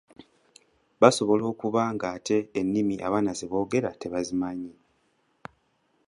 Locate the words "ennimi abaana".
2.59-3.31